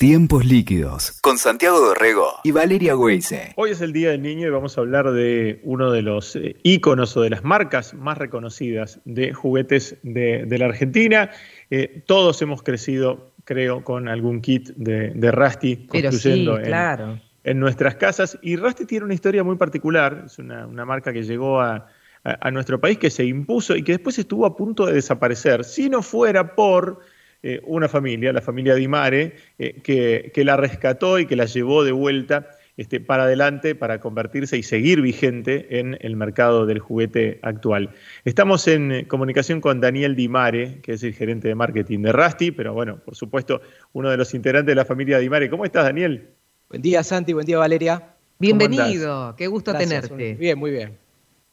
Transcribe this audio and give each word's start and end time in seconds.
Tiempos 0.00 0.46
líquidos 0.46 1.20
con 1.20 1.36
Santiago 1.36 1.78
Dorrego 1.78 2.26
y 2.42 2.52
Valeria 2.52 2.96
Weise. 2.96 3.52
Hoy 3.56 3.72
es 3.72 3.82
el 3.82 3.92
Día 3.92 4.12
del 4.12 4.22
Niño 4.22 4.46
y 4.46 4.50
vamos 4.50 4.78
a 4.78 4.80
hablar 4.80 5.12
de 5.12 5.60
uno 5.62 5.92
de 5.92 6.00
los 6.00 6.36
eh, 6.36 6.56
íconos 6.62 7.14
o 7.18 7.20
de 7.20 7.28
las 7.28 7.44
marcas 7.44 7.92
más 7.92 8.16
reconocidas 8.16 9.00
de 9.04 9.34
juguetes 9.34 9.98
de, 10.02 10.46
la 10.58 10.64
Argentina. 10.64 11.28
Eh, 11.68 12.02
todos 12.06 12.40
hemos 12.40 12.62
crecido, 12.62 13.34
creo, 13.44 13.84
con 13.84 14.08
algún 14.08 14.40
kit 14.40 14.70
de, 14.70 15.10
de 15.10 15.32
Rusty 15.32 15.86
construyendo 15.86 16.58
claro. 16.62 17.20
en, 17.44 17.60
nuestras 17.60 17.96
casas. 17.96 18.38
Y 18.40 18.56
Rusty 18.56 18.86
tiene 18.86 19.04
una 19.04 19.12
historia 19.12 19.44
muy 19.44 19.56
particular. 19.56 20.22
Es 20.24 20.38
una, 20.38 20.66
marca 20.66 21.12
que 21.12 21.24
llegó 21.24 21.60
a, 21.60 21.88
a 22.24 22.50
nuestro 22.50 22.80
país, 22.80 22.96
que 22.96 23.10
se 23.10 23.26
impuso 23.26 23.76
y 23.76 23.82
que 23.82 23.92
después 23.92 24.18
estuvo 24.18 24.46
a 24.46 24.56
punto 24.56 24.86
de 24.86 24.94
desaparecer. 24.94 25.62
Si 25.62 25.90
no 25.90 26.00
fuera 26.00 26.54
por 26.54 27.00
eh, 27.42 27.60
una 27.64 27.88
familia, 27.88 28.32
la 28.32 28.42
familia 28.42 28.74
Di 28.74 28.86
Mare, 28.86 29.34
eh, 29.58 29.80
que, 29.82 30.44
la 30.44 30.58
rescató 30.58 31.18
y 31.18 31.24
que 31.24 31.36
la 31.36 31.46
llevó 31.46 31.84
de 31.84 31.92
vuelta 31.92 32.50
este, 32.76 33.00
para 33.00 33.22
adelante 33.22 33.74
para 33.74 33.98
convertirse 34.00 34.58
y 34.58 34.62
seguir 34.62 35.00
vigente 35.00 35.78
en 35.80 35.96
el 36.00 36.16
mercado 36.16 36.66
del 36.66 36.80
juguete 36.80 37.38
actual. 37.42 37.90
Estamos 38.26 38.68
en 38.68 39.06
comunicación 39.06 39.62
con 39.62 39.80
Daniel 39.80 40.16
Di 40.16 40.28
Mare, 40.28 40.80
que 40.82 40.92
es 40.92 41.02
el 41.02 41.14
gerente 41.14 41.48
de 41.48 41.54
marketing 41.54 42.00
de 42.00 42.12
Rusty, 42.12 42.50
pero 42.50 42.74
bueno, 42.74 42.98
por 43.04 43.16
supuesto, 43.16 43.62
uno 43.94 44.10
de 44.10 44.18
los 44.18 44.34
integrantes 44.34 44.72
de 44.72 44.76
la 44.76 44.84
familia 44.84 45.18
Di 45.18 45.30
Mare. 45.30 45.48
¿Cómo 45.48 45.64
estás, 45.64 45.84
Daniel? 45.84 46.28
Buen 46.68 46.82
día, 46.82 47.02
Santi, 47.02 47.32
buen 47.32 47.46
día, 47.46 47.58
Valeria. 47.58 48.14
Bienvenido, 48.38 49.34
qué 49.36 49.46
gusto 49.46 49.74
tenerte. 49.74 50.34
Bien, 50.34 50.58
muy 50.58 50.70
bien. 50.70 50.98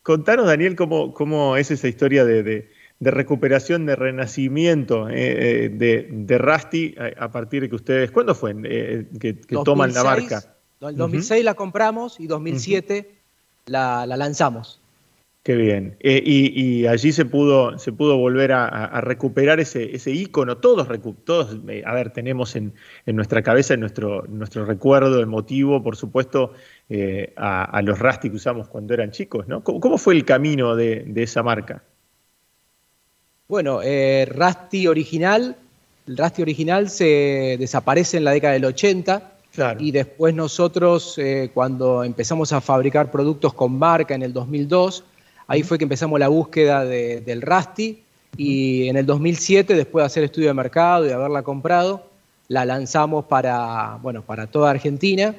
Contanos, 0.04 0.48
Daniel, 0.48 0.76
cómo, 0.76 1.14
cómo 1.14 1.58
es 1.58 1.72
esa 1.72 1.88
historia 1.88 2.24
de 2.24 2.44
de 2.44 2.77
recuperación, 3.00 3.86
de 3.86 3.96
renacimiento 3.96 5.08
eh, 5.10 5.66
eh, 5.66 5.70
de, 5.70 6.08
de, 6.12 6.38
Rusty 6.38 6.96
a, 7.18 7.32
partir 7.32 7.62
de 7.62 7.70
que 7.70 7.76
ustedes, 7.76 8.12
¿cuándo 8.12 8.34
fue 8.34 8.56
eh, 8.64 9.06
que, 9.20 9.34
toman 9.64 9.94
la 9.94 10.04
marca? 10.04 10.56
En 10.82 10.96
2006 10.96 11.44
la 11.44 11.54
compramos 11.54 12.20
y 12.20 12.28
2007 12.28 13.12
la, 13.68 14.06
lanzamos. 14.06 14.82
Qué 15.44 15.56
bien. 15.56 15.96
y, 16.02 16.88
allí 16.88 17.14
se 17.14 17.24
pudo, 17.24 17.80
se 17.80 17.94
pudo 17.94 18.18
volver 18.18 18.52
a, 18.52 19.00
recuperar 19.00 19.62
ese, 19.62 19.96
ese 19.96 20.12
ícono. 20.12 20.58
Todos, 20.58 20.90
todos 21.24 21.58
a 21.86 21.94
ver, 21.94 22.12
tenemos 22.12 22.58
en, 22.58 22.74
nuestra 23.06 23.42
cabeza, 23.44 23.76
en 23.76 23.80
nuestro, 23.80 24.26
nuestro 24.28 24.66
recuerdo 24.66 25.22
emotivo, 25.22 25.82
por 25.82 25.96
supuesto, 25.96 26.52
a, 27.38 27.82
los 27.82 27.98
Rusty 27.98 28.30
que 28.30 28.36
usamos 28.36 28.68
cuando 28.68 28.94
eran 28.94 29.12
chicos. 29.12 29.48
¿no? 29.48 29.64
¿Cómo, 29.64 29.98
fue 29.98 30.16
el 30.16 30.26
camino 30.26 30.76
de, 30.76 31.06
de 31.08 31.24
esa 31.24 31.44
marca? 31.44 31.82
Bueno, 33.50 33.80
eh, 33.82 34.28
Rusty 34.30 34.88
original, 34.88 35.56
el 36.06 36.18
Rusty 36.18 36.42
original 36.42 36.90
se 36.90 37.56
desaparece 37.58 38.18
en 38.18 38.26
la 38.26 38.32
década 38.32 38.54
del 38.54 38.66
80 38.66 39.32
y 39.80 39.92
después 39.92 40.36
nosotros 40.36 41.18
eh, 41.18 41.50
cuando 41.54 42.04
empezamos 42.04 42.52
a 42.52 42.60
fabricar 42.60 43.10
productos 43.10 43.54
con 43.54 43.80
marca 43.80 44.14
en 44.14 44.24
el 44.24 44.34
2002, 44.34 45.06
ahí 45.48 45.64
fue 45.64 45.78
que 45.78 45.86
empezamos 45.86 46.20
la 46.20 46.28
búsqueda 46.28 46.84
del 46.84 47.42
Rusty 47.42 48.04
y 48.36 48.90
en 48.90 48.98
el 48.98 49.06
2007, 49.06 49.76
después 49.76 50.04
de 50.04 50.06
hacer 50.08 50.24
estudio 50.26 50.50
de 50.50 50.54
mercado 50.54 51.06
y 51.06 51.08
de 51.08 51.14
haberla 51.14 51.42
comprado, 51.42 52.06
la 52.50 52.66
lanzamos 52.66 53.26
para, 53.26 53.98
bueno, 54.02 54.24
para 54.24 54.48
toda 54.48 54.72
Argentina. 54.72 55.34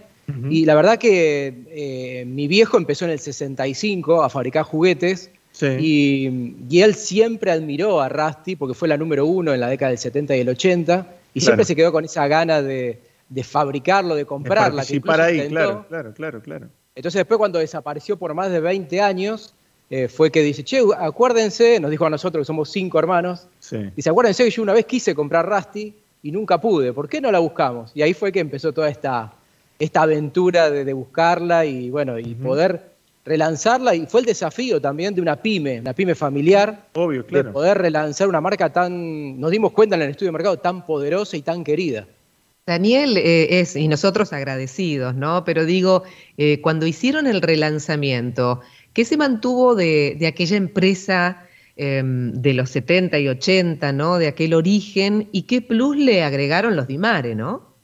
Y 0.51 0.67
la 0.67 0.75
verdad 0.75 0.99
que 0.99 1.65
eh, 1.71 2.25
mi 2.27 2.49
viejo 2.49 2.77
empezó 2.77 3.07
en 3.07 3.13
el 3.13 3.19
65 3.19 4.23
a 4.23 4.29
fabricar 4.29 4.63
juguetes 4.63 5.31
y, 5.63 6.81
él 6.81 6.95
siempre 6.95 7.51
admiró 7.51 8.01
a 8.01 8.09
Rusty 8.09 8.57
porque 8.57 8.75
fue 8.75 8.89
la 8.89 8.97
número 8.97 9.27
uno 9.27 9.53
en 9.53 9.61
la 9.61 9.69
década 9.69 9.91
del 9.91 9.99
70 9.99 10.37
y 10.37 10.41
el 10.41 10.49
80 10.49 11.07
y 11.35 11.41
siempre 11.41 11.65
se 11.65 11.75
quedó 11.75 11.93
con 11.93 12.05
esa 12.05 12.27
gana 12.29 12.63
de, 12.63 13.01
fabricarlo, 13.43 14.15
de 14.15 14.25
comprarla. 14.25 14.85
Sí, 14.85 15.01
para 15.01 15.27
ahí, 15.27 15.49
claro, 15.49 15.87
claro, 15.89 16.13
claro, 16.15 16.43
claro. 16.43 16.69
Entonces 16.95 17.21
después 17.21 17.39
cuando 17.39 17.59
desapareció 17.59 18.17
por 18.17 18.35
más 18.35 18.51
de 18.51 18.61
20 18.61 19.01
años, 19.01 19.55
eh, 19.91 20.09
fue 20.09 20.31
que 20.31 20.43
dice, 20.43 20.65
che, 20.65 20.81
acuérdense, 20.99 21.81
nos 21.81 21.91
dijo 21.91 22.05
a 22.05 22.11
nosotros 22.11 22.43
que 22.43 22.47
somos 22.47 22.71
cinco 22.71 22.99
hermanos, 22.99 23.49
dice, 23.97 24.11
acuérdense 24.11 24.45
que 24.45 24.51
yo 24.51 24.63
una 24.63 24.75
vez 24.75 24.85
quise 24.85 25.15
comprar 25.15 25.49
Rusty 25.49 25.95
y 26.23 26.33
nunca 26.33 26.61
pude, 26.61 26.93
¿por 26.93 27.09
qué 27.09 27.21
no 27.21 27.31
la 27.31 27.39
buscamos? 27.39 27.93
Y 27.95 28.03
ahí 28.03 28.13
fue 28.13 28.33
que 28.33 28.41
empezó 28.41 28.73
toda 28.73 28.89
esta, 28.89 29.33
esta 29.79 30.03
aventura 30.03 30.71
de, 30.71 30.93
buscarla 30.93 31.65
y 31.65 31.91
bueno, 31.91 32.19
y 32.19 32.35
poder 32.35 32.98
relanzarla 33.29 33.95
y 33.95 34.07
fue 34.07 34.21
el 34.21 34.27
desafío 34.27 34.81
también 34.81 35.15
de 35.15 35.21
una 35.21 35.37
pyme, 35.37 35.81
una 35.81 35.93
pyme 35.93 36.15
familiar, 36.15 36.89
Obvio, 36.95 37.23
de 37.23 37.45
poder 37.45 37.79
relanzar 37.79 38.29
una 38.29 38.41
marca 38.41 38.73
tan, 38.73 39.39
nos 39.39 39.51
dimos 39.51 39.73
cuenta 39.73 39.97
en 39.97 40.03
el 40.03 40.11
estudio 40.11 40.29
de 40.29 40.33
mercado, 40.33 40.59
tan 40.59 40.85
poderosa 40.87 41.37
y 41.37 41.43
tan 41.43 41.63
querida. 41.63 42.07
Daniel 42.67 43.17
eh, 43.17 43.61
es, 43.61 43.77
y 43.77 43.89
nosotros 43.89 44.33
agradecidos, 44.33 45.15
¿no? 45.15 45.45
Pero 45.45 45.65
digo, 45.65 46.03
eh, 46.37 46.61
cuando 46.61 46.87
hicieron 46.87 47.27
el 47.27 47.41
relanzamiento, 47.41 48.61
¿qué 48.93 49.05
se 49.07 49.17
mantuvo 49.17 49.75
de, 49.75 50.19
aquella 50.27 50.57
empresa 50.57 51.47
em, 51.77 52.33
de 52.33 52.53
los 52.53 52.69
70 52.71 53.19
y 53.21 53.29
80, 53.29 53.93
¿no? 53.93 54.19
De 54.19 54.27
aquel 54.27 54.53
origen, 54.53 55.29
y 55.33 55.43
qué 55.43 55.63
plus 55.63 55.97
le 55.97 56.23
agregaron 56.23 56.77
los 56.77 56.87
Dimare, 56.87 57.35
¿no? 57.35 57.75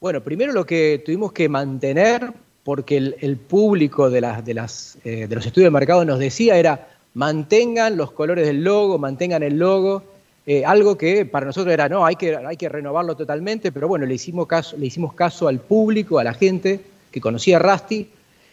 Bueno, 0.00 0.22
primero 0.22 0.52
lo 0.52 0.66
que 0.66 1.02
tuvimos 1.04 1.32
que 1.32 1.48
mantener 1.48 2.32
porque 2.68 2.98
el, 2.98 3.38
público 3.38 4.10
de, 4.10 4.20
las, 4.20 4.44
de, 4.44 4.52
las, 4.52 4.98
eh, 5.02 5.26
de 5.26 5.34
los 5.34 5.46
estudios 5.46 5.68
de 5.68 5.70
mercado 5.70 6.04
nos 6.04 6.18
decía 6.18 6.58
era 6.58 6.90
mantengan 7.14 7.96
los 7.96 8.10
colores 8.12 8.46
del 8.46 8.62
logo, 8.62 8.98
mantengan 8.98 9.42
el 9.42 9.58
logo, 9.58 10.02
eh, 10.44 10.66
algo 10.66 10.98
que 10.98 11.24
para 11.24 11.46
nosotros 11.46 11.72
era, 11.72 11.88
no, 11.88 12.04
hay 12.04 12.16
que, 12.16 12.36
hay 12.36 12.58
que 12.58 12.68
renovarlo 12.68 13.16
totalmente, 13.16 13.72
pero 13.72 13.88
bueno, 13.88 14.04
le 14.04 14.12
hicimos, 14.12 14.46
caso, 14.46 14.76
le 14.76 14.84
hicimos 14.84 15.14
caso 15.14 15.48
al 15.48 15.60
público, 15.60 16.18
a 16.18 16.24
la 16.24 16.34
gente 16.34 16.82
que 17.10 17.22
conocía 17.22 17.58
Rusty, 17.58 18.00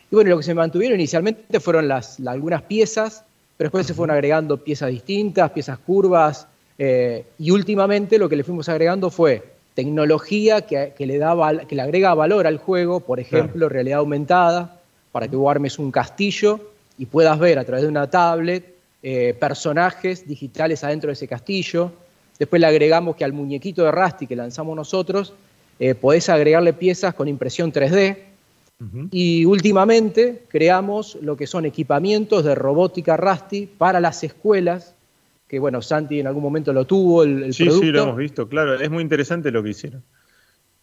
y 0.09 0.15
bueno, 0.15 0.29
lo 0.29 0.37
que 0.37 0.43
se 0.43 0.53
mantuvieron 0.53 0.97
inicialmente 0.97 1.59
fueron 1.59 1.89
las, 1.89 2.17
algunas 2.25 2.61
piezas, 2.61 3.25
pero 3.57 3.67
después 3.67 3.85
se 3.85 3.93
fueron 3.93 4.13
agregando 4.13 4.63
piezas 4.63 4.91
distintas, 4.91 5.51
piezas 5.51 5.77
curvas, 5.79 6.47
eh, 6.77 7.25
y 7.37 7.51
últimamente 7.51 8.17
lo 8.17 8.29
que 8.29 8.37
le 8.37 8.45
fuimos 8.45 8.69
agregando 8.69 9.09
fue 9.09 9.54
tecnología 9.75 10.61
que, 10.61 10.93
le, 10.97 11.17
da, 11.17 11.35
que 11.67 11.75
le 11.75 11.81
agrega 11.81 12.13
valor 12.15 12.47
al 12.47 12.57
juego, 12.57 13.01
por 13.01 13.19
ejemplo, 13.19 13.69
realidad 13.69 13.99
aumentada, 13.99 14.79
para 15.11 15.27
que 15.27 15.35
vos 15.35 15.51
armes 15.51 15.77
un 15.77 15.91
castillo 15.91 16.71
y 16.97 17.05
puedas 17.05 17.37
ver 17.37 17.59
a 17.59 17.65
través 17.65 17.83
de 17.83 17.89
una 17.89 18.09
tablet 18.09 18.73
eh, 19.03 19.35
personajes 19.39 20.27
digitales 20.27 20.83
adentro 20.83 21.09
de 21.09 21.13
ese 21.13 21.27
castillo. 21.27 21.91
Después 22.39 22.59
le 22.59 22.67
agregamos 22.67 23.15
que 23.15 23.23
al 23.23 23.33
muñequito 23.33 23.83
de 23.83 23.91
Rusty 23.91 24.25
que 24.27 24.35
lanzamos 24.35 24.75
nosotros, 24.75 25.33
eh, 25.77 25.93
podés 25.93 26.29
agregarle 26.29 26.73
piezas 26.73 27.13
con 27.13 27.27
impresión 27.27 27.71
3D. 27.71 28.17
Y 29.11 29.45
últimamente 29.45 30.43
creamos 30.49 31.17
lo 31.21 31.37
que 31.37 31.47
son 31.47 31.65
equipamientos 31.65 32.43
de 32.43 32.55
robótica 32.55 33.15
Rusty 33.15 33.67
para 33.67 34.01
las 34.01 34.21
escuelas 34.21 34.94
que 35.47 35.59
bueno, 35.59 35.81
Santi 35.81 36.19
en 36.19 36.28
algún 36.28 36.44
momento 36.44 36.73
lo 36.73 36.85
tuvo, 36.85 37.23
el, 37.23 37.53
sí, 37.53 37.66
producto. 37.66 37.85
Sí, 37.85 37.91
lo 37.91 38.03
hemos 38.03 38.17
visto, 38.17 38.47
claro, 38.47 38.79
es 38.79 38.89
muy 38.89 39.03
interesante 39.03 39.51
lo 39.51 39.61
que 39.61 39.69
hicieron. 39.69 40.03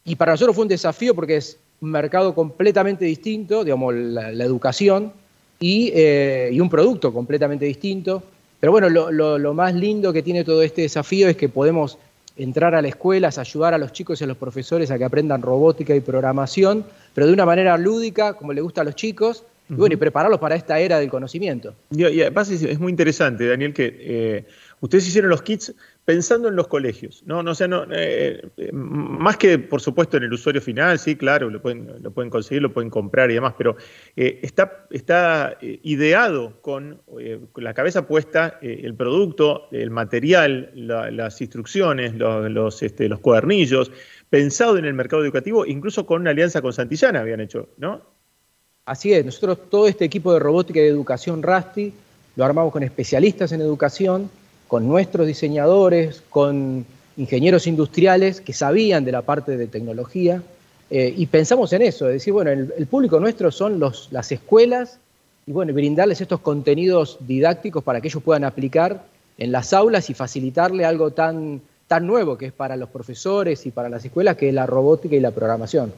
Y 0.05 0.17
para 0.17 0.33
nosotros 0.33 0.55
fue 0.55 0.63
un 0.63 0.69
desafío 0.69 1.15
porque 1.15 1.37
es 1.37 1.59
un 1.81 1.91
mercado 1.91 2.35
completamente 2.35 3.05
distinto, 3.05 3.65
digamos, 3.65 3.95
la, 3.95 4.45
educación, 4.45 5.13
eh, 5.61 6.51
y, 6.53 6.61
un 6.61 6.69
producto 6.69 7.13
completamente 7.13 7.65
distinto. 7.65 8.23
Pero 8.59 8.73
bueno, 8.73 8.89
lo, 8.89 9.55
más 9.55 9.75
lindo 9.75 10.13
que 10.13 10.23
tiene 10.23 10.45
todo 10.45 10.63
este 10.63 10.83
desafío 10.83 11.29
es 11.29 11.37
que 11.37 11.49
podemos 11.49 11.99
entrar 12.37 12.75
a 12.75 12.83
las 12.83 12.91
escuelas, 12.91 13.39
ayudar 13.39 13.75
a 13.75 13.79
los 13.79 13.93
chicos 13.93 14.21
y 14.21 14.25
a 14.25 14.27
los 14.27 14.37
profesores 14.37 14.91
a 14.91 14.99
que 14.99 15.05
aprendan 15.05 15.43
robótica 15.43 15.95
y 15.95 16.01
programación, 16.01 16.85
pero 17.15 17.27
de 17.27 17.33
una 17.33 17.45
manera 17.45 17.77
lúdica, 17.77 18.35
como 18.35 18.53
le 18.53 18.61
gusta 18.61 18.81
a 18.81 18.85
los 18.85 18.95
chicos, 18.95 19.45
y 19.69 19.75
bueno, 19.75 19.95
y 19.95 19.97
prepararlos 19.97 20.39
para 20.39 20.55
esta 20.55 20.79
era 20.79 20.99
del 20.99 21.09
conocimiento. 21.09 21.75
Y, 21.91 22.05
además 22.21 22.51
es, 22.51 22.79
muy 22.79 22.91
interesante, 22.91 23.47
Daniel, 23.47 23.73
que 23.73 23.97
eh, 23.99 24.45
ustedes 24.81 25.07
hicieron 25.07 25.31
los 25.31 25.43
kits 25.43 25.75
pensando 26.05 26.49
en 26.49 26.57
los 26.57 26.67
colegios, 26.67 27.23
¿no? 27.27 27.43
no, 27.45 27.53
no 27.69 27.87
eh, 27.93 28.43
más 28.73 29.37
que, 29.37 29.59
por 29.59 29.81
supuesto, 29.81 30.17
en 30.17 30.25
el 30.25 30.33
usuario 30.33 30.61
final, 30.61 30.99
sí, 30.99 31.15
claro, 31.15 31.49
lo 31.49 31.63
pueden, 31.63 32.03
lo 32.03 32.11
pueden 32.11 32.29
conseguir, 32.29 32.61
lo 32.61 32.73
pueden 32.73 32.91
comprar 32.91 33.31
y 33.31 33.35
demás, 33.35 33.55
pero 33.57 33.77
eh, 34.17 34.41
está, 34.43 34.87
está 34.91 35.57
ideado 35.61 36.61
con, 36.61 37.01
la 37.55 37.73
cabeza 37.73 38.07
puesta 38.07 38.59
el 38.61 38.95
producto, 38.97 39.69
el 39.71 39.91
material, 39.91 40.71
las 40.75 41.41
instrucciones, 41.41 42.15
los, 42.17 42.51
los, 42.51 42.83
este, 42.83 43.09
los 43.09 43.21
cuadernillos, 43.21 43.93
pensado 44.29 44.77
en 44.77 44.87
el 44.87 44.95
mercado 44.95 45.23
educativo, 45.23 45.65
incluso 45.67 46.05
con 46.05 46.23
una 46.23 46.31
alianza 46.31 46.61
con 46.61 46.73
Santillana 46.73 47.21
habían 47.21 47.41
hecho, 47.41 47.69
¿no? 47.77 48.12
Así 48.85 49.13
es, 49.13 49.25
nosotros 49.25 49.71
todo 49.71 49.87
este 49.87 50.05
equipo 50.05 50.33
de 50.33 50.41
robótica 50.41 50.81
y 50.81 50.83
de 50.83 50.89
educación 50.89 51.45
Rusty 51.45 51.93
lo 52.35 52.45
armamos 52.45 52.73
con 52.73 52.83
especialistas 52.83 53.53
en 53.53 53.61
educación, 53.61 54.29
con 54.67 54.89
nuestros 54.89 55.25
diseñadores, 55.29 56.25
con 56.29 56.85
ingenieros 57.17 57.69
industriales 57.69 58.41
que 58.41 58.53
sabían 58.53 59.05
de 59.05 59.13
la 59.13 59.23
parte 59.23 59.57
de 59.57 59.69
tecnología 59.69 60.43
eh, 60.91 61.15
y 61.17 61.27
pensamos 61.27 61.73
en 61.75 61.83
eso, 61.83 62.09
es 62.09 62.15
decir, 62.15 62.33
bueno, 62.33 62.51
el, 62.51 62.87
público 62.89 63.21
nuestro 63.21 63.53
son 63.53 63.79
los, 63.79 64.09
las 64.11 64.33
escuelas 64.33 64.99
y 65.47 65.53
bueno, 65.53 65.73
brindarles 65.73 66.21
estos 66.21 66.41
contenidos 66.41 67.19
didácticos 67.21 67.85
para 67.85 68.01
que 68.01 68.09
ellos 68.09 68.23
puedan 68.25 68.43
aplicar 68.43 69.05
en 69.39 69.53
las 69.53 69.73
aulas 69.73 70.11
y 70.11 70.15
facilitarle 70.15 70.85
algo 70.85 71.13
tan, 71.13 71.61
tan 71.87 72.05
nuevo 72.05 72.37
que 72.37 72.47
es 72.47 72.53
para 72.53 72.77
los 72.77 72.89
profesores 72.89 73.65
y 73.65 73.71
para 73.71 73.89
las 73.89 74.05
escuelas, 74.05 74.37
que 74.37 74.49
es 74.49 74.55
la 74.55 74.67
robótica 74.67 75.15
y 75.15 75.21
la 75.21 75.31
programación. 75.31 75.93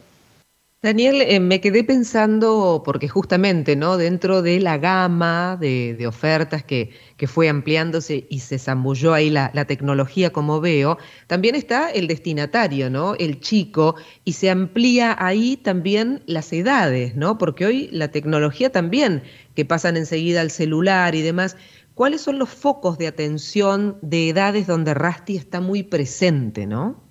Daniel, 0.85 1.23
eh, 1.23 1.41
me 1.41 1.63
quedé 1.63 1.83
pensando, 1.83 2.83
porque 2.85 3.09
justamente, 3.09 3.75
¿no? 3.75 3.97
Dentro 3.97 4.43
de 4.43 4.61
la 4.61 4.77
gama 4.77 5.57
de, 5.59 6.07
ofertas 6.07 6.63
que, 6.63 6.91
fue 7.27 7.49
ampliándose 7.49 8.27
y 8.29 8.41
se 8.41 8.59
zambulló 8.59 9.15
ahí 9.15 9.31
la, 9.31 9.65
tecnología, 9.65 10.31
como 10.31 10.61
veo, 10.61 10.99
también 11.27 11.55
está 11.55 11.91
el 11.91 12.07
destinatario, 12.07 12.91
¿no? 12.91 13.15
El 13.15 13.41
chico, 13.41 13.95
y 14.27 14.35
se 14.35 14.51
amplía 14.51 15.17
ahí 15.19 15.57
también 15.57 16.23
las 16.27 16.53
edades, 16.53 17.17
¿no? 17.17 17.39
Porque 17.39 17.65
hoy 17.65 17.89
la 17.91 18.09
tecnología 18.09 18.71
también, 18.71 19.23
que 19.55 19.65
pasan 19.65 19.97
enseguida 19.97 20.43
al 20.43 20.51
celular 20.51 21.15
y 21.15 21.23
demás. 21.23 21.57
¿Cuáles 21.95 22.21
son 22.21 22.39
los 22.39 22.51
focos 22.51 22.99
de 22.99 23.07
atención 23.07 23.97
de 24.03 24.29
edades 24.29 24.67
donde 24.67 24.93
Rasti 24.93 25.39
está 25.39 25.63
muy 25.63 25.83
presente, 25.83 26.67
¿no? 26.67 27.04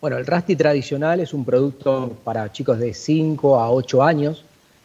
Bueno, 0.00 0.16
el 0.16 0.24
Rasti 0.24 0.56
tradicional 0.56 1.20
es 1.20 1.34
un 1.34 1.44
producto 1.44 2.16
para 2.24 2.50
chicos 2.50 2.78
de 2.78 2.94
5 2.94 3.60
a 3.60 3.70
8 3.70 4.02
años, 4.02 4.44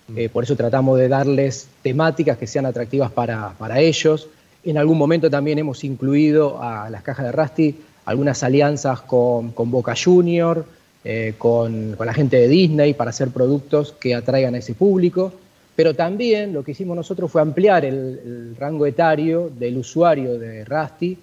mm. 0.09 0.17
eh, 0.17 0.29
por 0.29 0.43
eso 0.43 0.57
tratamos 0.57 0.99
de 0.99 1.07
darles 1.07 1.69
temáticas 1.81 2.37
que 2.37 2.47
sean 2.47 2.65
atractivas 2.65 3.11
para, 3.11 3.79
ellos. 3.79 4.27
En 4.65 4.77
algún 4.77 4.97
momento 4.97 5.29
también 5.29 5.57
hemos 5.57 5.85
incluido 5.85 6.61
a 6.61 6.89
las 6.89 7.01
cajas 7.01 7.27
de 7.27 7.31
Rasti 7.31 7.75
algunas 8.03 8.43
alianzas 8.43 9.01
con, 9.01 9.53
Boca 9.55 9.93
Junior, 9.95 10.65
eh, 11.05 11.35
con, 11.37 11.95
la 11.97 12.13
gente 12.13 12.35
de 12.35 12.49
Disney 12.49 12.93
para 12.93 13.11
hacer 13.11 13.29
productos 13.29 13.93
que 13.93 14.15
atraigan 14.15 14.53
a 14.55 14.57
ese 14.57 14.73
público. 14.73 15.31
Pero 15.77 15.93
también 15.93 16.51
lo 16.51 16.61
que 16.61 16.71
hicimos 16.71 16.95
nosotros 16.95 17.31
fue 17.31 17.41
ampliar 17.41 17.85
el, 17.85 17.95
el 17.95 18.55
rango 18.57 18.85
etario 18.85 19.49
del 19.57 19.77
usuario 19.77 20.37
de 20.37 20.65
Rasti 20.65 21.17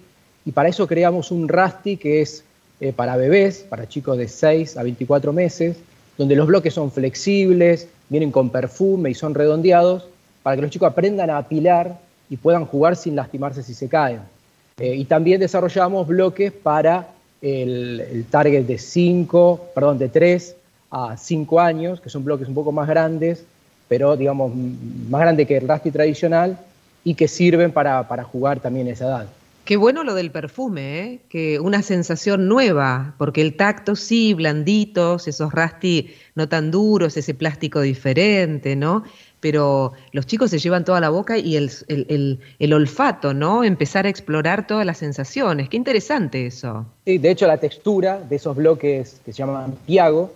y 0.45 0.51
para 0.51 0.69
eso 0.69 0.87
creamos 0.87 1.29
un 1.31 1.47
Rasti 1.47 1.97
que 1.97 2.21
es 2.21 2.43
eh, 2.83 2.91
para 2.91 3.15
bebés, 3.15 3.65
para 3.69 3.87
chicos 3.87 4.17
de 4.17 4.27
6 4.27 4.75
a 4.75 4.83
24 4.83 5.31
meses, 5.31 5.77
donde 6.17 6.35
los 6.35 6.45
bloques 6.45 6.73
son 6.73 6.91
flexibles, 6.91 7.87
vienen 8.09 8.29
con 8.29 8.49
perfume 8.49 9.09
y 9.09 9.13
son 9.13 9.33
redondeados, 9.33 10.05
para 10.43 10.57
que 10.57 10.63
los 10.63 10.69
chicos 10.71 10.89
aprendan 10.89 11.29
a 11.29 11.37
apilar 11.37 11.97
y 12.29 12.35
puedan 12.35 12.65
jugar 12.65 12.97
sin 12.97 13.15
lastimarse 13.15 13.63
si 13.63 13.73
se 13.73 13.87
caen. 13.87 14.19
Eh, 14.77 14.95
y 14.95 15.05
también 15.05 15.39
desarrollamos 15.39 16.05
bloques 16.07 16.51
para 16.51 17.07
el, 17.41 18.25
target 18.29 18.65
de 18.65 18.77
5, 18.77 19.69
perdón, 19.73 19.97
de 19.97 20.09
3 20.09 20.53
a 20.91 21.15
5 21.15 21.59
años, 21.61 22.01
que 22.01 22.09
son 22.09 22.25
bloques 22.25 22.49
un 22.49 22.53
poco 22.53 22.73
más 22.73 22.89
grandes, 22.89 23.45
pero 23.87 24.17
digamos 24.17 24.51
más 25.09 25.21
grandes 25.21 25.47
que 25.47 25.55
el 25.55 25.69
Rasty 25.69 25.89
tradicional 25.89 26.57
y 27.05 27.15
que 27.15 27.29
sirven 27.29 27.71
para, 27.71 28.05
para 28.09 28.25
jugar 28.25 28.59
también 28.59 28.89
a 28.89 28.91
esa 28.91 29.05
edad. 29.05 29.27
Qué 29.65 29.77
bueno 29.77 30.03
lo 30.03 30.13
del 30.13 30.29
perfume, 30.29 30.99
¿eh? 30.99 31.19
que 31.29 31.57
una 31.57 31.81
sensación 31.83 32.49
nueva, 32.49 33.15
porque 33.17 33.41
el 33.41 33.55
tacto 33.55 33.95
sí, 33.95 34.33
blanditos, 34.33 35.29
esos 35.29 35.53
rasti 35.53 36.13
no 36.35 36.49
tan 36.49 36.69
duros, 36.69 37.15
ese 37.15 37.33
plástico 37.33 37.79
diferente, 37.79 38.75
¿no? 38.75 39.03
Pero 39.39 39.93
los 40.11 40.25
chicos 40.25 40.49
se 40.49 40.59
llevan 40.59 40.83
toda 40.83 40.99
la 40.99 41.09
boca 41.09 41.37
y 41.37 41.55
el, 41.55 42.73
olfato, 42.73 43.33
¿no? 43.33 43.63
Empezar 43.63 44.05
a 44.05 44.09
explorar 44.09 44.67
todas 44.67 44.85
las 44.85 44.97
sensaciones. 44.97 45.69
Qué 45.69 45.77
interesante 45.77 46.45
eso. 46.45 46.85
Sí, 47.05 47.17
de 47.17 47.31
hecho 47.31 47.47
la 47.47 47.57
textura 47.57 48.19
de 48.19 48.35
esos 48.35 48.57
bloques 48.57 49.21
que 49.23 49.31
se 49.31 49.37
llaman 49.37 49.75
piago 49.85 50.33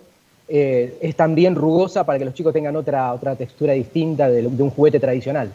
eh, 0.48 0.96
es 1.02 1.14
también 1.16 1.54
rugosa 1.54 2.04
para 2.04 2.18
que 2.18 2.24
los 2.24 2.32
chicos 2.32 2.54
tengan 2.54 2.76
otra, 2.76 3.12
otra 3.12 3.36
textura 3.36 3.74
distinta 3.74 4.30
de 4.30 4.46
un 4.46 4.70
juguete 4.70 4.98
tradicional. 4.98 5.52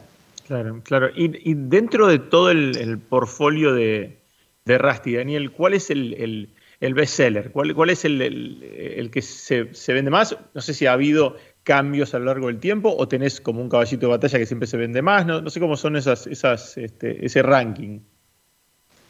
Claro, 0.48 0.82
claro. 0.84 1.10
Y, 1.16 1.54
dentro 1.54 2.08
de 2.08 2.20
todo 2.20 2.52
el, 2.52 3.00
portfolio 3.00 3.74
de, 3.74 4.20
de 4.66 4.78
Rusty, 4.78 5.16
Daniel, 5.16 5.52
¿cuál 5.52 5.74
es 5.74 5.90
el, 5.90 6.14
el, 6.16 6.50
el 6.82 6.94
bestseller? 6.94 7.52
¿Cuál, 7.52 7.74
¿Cuál, 7.74 7.92
es 7.92 8.04
el, 8.04 9.10
que 9.12 9.22
se, 9.22 9.94
vende 9.94 10.12
más? 10.12 10.36
No 10.54 10.62
sé 10.62 10.74
si 10.74 10.86
ha 10.86 10.94
habido 10.94 11.38
cambios 11.64 12.14
a 12.14 12.20
lo 12.20 12.26
largo 12.26 12.48
del 12.48 12.60
tiempo 12.60 12.94
o 12.96 13.08
tenés 13.08 13.40
como 13.40 13.62
un 13.62 13.70
caballito 13.70 14.08
de 14.08 14.12
batalla 14.12 14.38
que 14.38 14.46
siempre 14.46 14.68
se 14.68 14.76
vende 14.76 15.02
más. 15.02 15.26
No, 15.26 15.50
sé 15.50 15.60
cómo 15.60 15.78
son 15.78 15.96
esas, 15.96 16.28
esas, 16.28 16.78
este, 16.78 17.26
ese 17.26 17.42
ranking. 17.42 18.00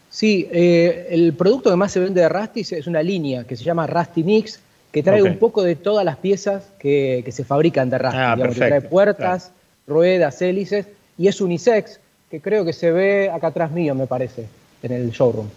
Sí, 0.09 0.47
eh, 0.51 1.07
el 1.09 1.33
producto 1.33 1.71
que 1.71 1.75
más 1.75 1.91
se 1.91 1.99
vende 1.99 2.21
de 2.21 2.29
Rusty 2.29 2.61
es 2.61 2.85
una 2.85 3.01
línea 3.01 3.45
que 3.45 3.55
se 3.55 3.63
llama 3.63 3.87
Rusty 3.87 4.23
Mix, 4.23 4.59
que 4.91 5.01
trae 5.01 5.23
un 5.23 5.39
poco 5.39 5.63
de 5.63 5.75
todas 5.75 6.05
las 6.05 6.17
piezas 6.17 6.71
que, 6.77 7.27
se 7.27 7.43
fabrican 7.43 7.89
de 7.89 7.97
Rusty. 7.97 8.17
Ah, 8.19 8.37
trae 8.53 8.81
puertas, 8.81 9.51
ruedas, 9.87 10.39
hélices 10.43 10.85
y 11.17 11.27
es 11.27 11.41
unisex, 11.41 11.99
que 12.29 12.41
creo 12.41 12.65
que 12.65 12.73
se 12.73 12.91
ve 12.91 13.29
acá 13.29 13.47
atrás 13.47 13.71
mío, 13.71 13.93
me 13.95 14.07
parece, 14.07 14.47
en 14.81 14.91
el 14.91 15.11
showroom. 15.11 15.47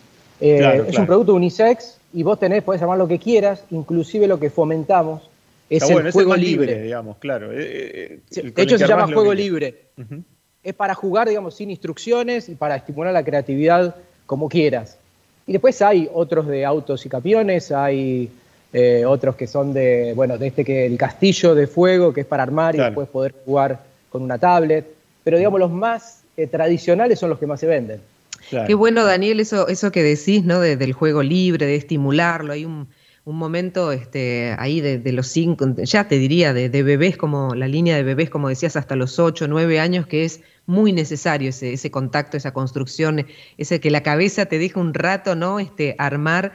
Eh, 0.41 0.85
es 0.89 0.99
un 0.99 1.07
producto 1.07 1.35
unisex 1.35 1.97
y 2.13 2.23
vos 2.23 2.39
tenés, 2.39 2.63
podés 2.63 2.81
llamar 2.81 2.99
lo 2.99 3.09
que 3.09 3.19
quieras, 3.19 3.65
inclusive 3.71 4.27
lo 4.27 4.39
que 4.39 4.51
fomentamos 4.51 5.23
es 5.71 5.89
el 5.89 6.13
juego 6.13 6.37
libre. 6.37 6.83
digamos, 6.83 7.17
claro. 7.17 7.51
Eh, 7.53 8.21
eh, 8.37 8.53
de 8.55 8.63
hecho 8.63 8.79
se 8.79 8.87
llama 8.87 9.07
juego 9.07 9.33
libre. 9.33 9.87
Es 10.63 10.75
para 10.75 10.95
jugar, 10.95 11.29
digamos, 11.29 11.57
sin 11.57 11.71
instrucciones 11.71 12.49
y 12.49 12.55
para 12.55 12.77
estimular 12.77 13.13
la 13.13 13.25
creatividad 13.25 13.97
como 14.27 14.49
quieras. 14.49 14.99
Y 15.47 15.53
después 15.53 15.81
hay 15.81 16.11
otros 16.13 16.47
de 16.49 16.65
autos 16.65 17.07
y 17.07 17.09
camiones, 17.09 17.73
hay 17.73 18.31
otros 19.07 19.37
que 19.37 19.47
son 19.47 19.73
de, 19.73 20.13
bueno, 20.15 20.37
de 20.37 20.49
este 20.49 20.63
que 20.63 20.85
el 20.85 20.99
castillo 20.99 21.55
de 21.55 21.67
fuego, 21.67 22.13
que 22.13 22.21
es 22.21 22.27
para 22.27 22.43
armar 22.43 22.75
y 22.75 22.79
después 22.79 23.09
poder 23.09 23.35
jugar 23.45 23.81
con 24.11 24.23
una 24.23 24.39
tablet 24.39 24.96
pero 25.27 25.39
digamos 25.39 25.59
los 25.59 25.73
más 25.73 26.23
eh, 26.37 26.47
tradicionales 26.47 27.19
son 27.19 27.31
los 27.31 27.41
que 27.41 27.49
más 27.49 27.59
se 27.59 27.67
venden. 27.67 28.01
Qué 28.49 28.75
bueno, 28.75 29.05
Daniel, 29.05 29.41
eso, 29.41 29.67
eso 29.67 29.91
que 29.91 30.05
decís, 30.05 30.45
¿no? 30.45 30.61
del 30.61 30.93
juego 30.93 31.21
libre, 31.25 31.67
de 31.67 31.75
estimularlo. 31.75 32.53
Hay 32.53 32.65
un, 32.65 32.87
momento 33.25 33.91
este, 33.91 34.55
ahí 34.57 34.81
de, 34.81 35.13
los 35.13 35.27
cinco, 35.27 35.67
ya 35.79 36.07
te 36.07 36.19
diría, 36.19 36.53
de, 36.53 36.69
bebés, 36.69 37.17
como 37.17 37.57
la 37.57 37.67
línea 37.67 37.97
de 37.97 38.05
bebés, 38.05 38.31
como 38.31 38.49
decías, 38.49 38.77
hasta 38.77 38.95
los 38.95 39.19
ocho, 39.19 39.49
nueve 39.49 39.81
años, 39.81 40.07
que 40.07 40.25
es 40.25 40.43
muy 40.65 40.93
necesario 40.93 41.49
ese, 41.49 41.73
ese 41.73 41.91
contacto, 41.91 42.37
esa 42.37 42.53
construcción, 42.53 43.27
ese 43.59 43.81
que 43.81 43.91
la 43.91 44.05
cabeza 44.05 44.47
te 44.47 44.61
deja 44.61 44.79
un 44.79 44.95
rato, 44.95 45.35
¿no? 45.35 45.59
Este, 45.59 45.97
armar 45.99 46.53